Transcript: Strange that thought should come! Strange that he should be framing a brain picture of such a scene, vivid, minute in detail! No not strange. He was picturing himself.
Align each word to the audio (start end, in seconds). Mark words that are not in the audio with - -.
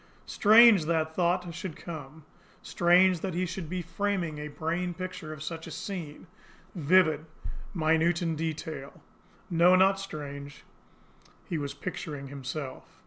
Strange 0.25 0.85
that 0.85 1.13
thought 1.15 1.53
should 1.53 1.75
come! 1.75 2.25
Strange 2.63 3.19
that 3.19 3.35
he 3.35 3.45
should 3.45 3.69
be 3.69 3.83
framing 3.83 4.39
a 4.39 4.47
brain 4.47 4.95
picture 4.95 5.31
of 5.31 5.43
such 5.43 5.67
a 5.67 5.69
scene, 5.69 6.25
vivid, 6.73 7.27
minute 7.75 8.19
in 8.19 8.35
detail! 8.35 9.03
No 9.51 9.75
not 9.75 9.99
strange. 9.99 10.63
He 11.45 11.59
was 11.59 11.75
picturing 11.75 12.29
himself. 12.29 12.97